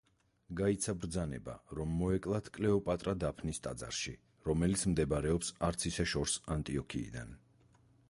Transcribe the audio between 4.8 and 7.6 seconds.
მდებარეობს არც ისე შორს ანტიოქიიდან.